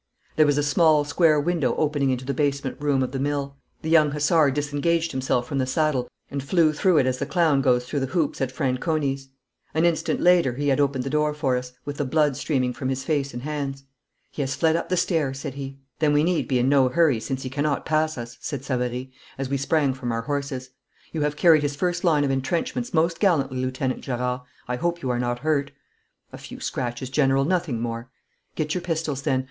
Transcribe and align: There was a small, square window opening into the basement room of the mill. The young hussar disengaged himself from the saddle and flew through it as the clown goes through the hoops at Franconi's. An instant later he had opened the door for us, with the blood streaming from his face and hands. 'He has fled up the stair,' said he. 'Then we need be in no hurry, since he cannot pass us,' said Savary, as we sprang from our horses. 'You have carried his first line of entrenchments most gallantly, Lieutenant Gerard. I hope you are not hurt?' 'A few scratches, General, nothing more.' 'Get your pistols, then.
There 0.35 0.47
was 0.47 0.57
a 0.57 0.63
small, 0.63 1.03
square 1.03 1.39
window 1.39 1.75
opening 1.75 2.09
into 2.09 2.25
the 2.25 2.33
basement 2.33 2.75
room 2.79 3.03
of 3.03 3.11
the 3.11 3.19
mill. 3.19 3.57
The 3.83 3.89
young 3.91 4.09
hussar 4.09 4.49
disengaged 4.49 5.11
himself 5.11 5.45
from 5.45 5.59
the 5.59 5.67
saddle 5.67 6.07
and 6.31 6.41
flew 6.41 6.73
through 6.73 6.97
it 6.97 7.05
as 7.05 7.19
the 7.19 7.27
clown 7.27 7.61
goes 7.61 7.85
through 7.85 7.99
the 7.99 8.07
hoops 8.07 8.41
at 8.41 8.51
Franconi's. 8.51 9.29
An 9.75 9.85
instant 9.85 10.19
later 10.19 10.53
he 10.55 10.69
had 10.69 10.79
opened 10.79 11.03
the 11.03 11.11
door 11.11 11.35
for 11.35 11.55
us, 11.55 11.73
with 11.85 11.97
the 11.97 12.03
blood 12.03 12.35
streaming 12.35 12.73
from 12.73 12.89
his 12.89 13.03
face 13.03 13.31
and 13.31 13.43
hands. 13.43 13.83
'He 14.31 14.41
has 14.41 14.55
fled 14.55 14.75
up 14.75 14.89
the 14.89 14.97
stair,' 14.97 15.35
said 15.35 15.53
he. 15.53 15.77
'Then 15.99 16.13
we 16.13 16.23
need 16.23 16.47
be 16.47 16.57
in 16.57 16.67
no 16.67 16.89
hurry, 16.89 17.19
since 17.19 17.43
he 17.43 17.49
cannot 17.51 17.85
pass 17.85 18.17
us,' 18.17 18.37
said 18.41 18.65
Savary, 18.65 19.11
as 19.37 19.49
we 19.49 19.57
sprang 19.57 19.93
from 19.93 20.11
our 20.11 20.23
horses. 20.23 20.71
'You 21.11 21.21
have 21.21 21.35
carried 21.35 21.61
his 21.61 21.75
first 21.75 22.03
line 22.03 22.23
of 22.23 22.31
entrenchments 22.31 22.91
most 22.91 23.19
gallantly, 23.19 23.59
Lieutenant 23.59 24.01
Gerard. 24.01 24.41
I 24.67 24.77
hope 24.77 25.03
you 25.03 25.11
are 25.11 25.19
not 25.19 25.45
hurt?' 25.45 25.69
'A 26.33 26.39
few 26.39 26.59
scratches, 26.59 27.11
General, 27.11 27.45
nothing 27.45 27.79
more.' 27.79 28.09
'Get 28.55 28.73
your 28.73 28.81
pistols, 28.81 29.21
then. 29.21 29.39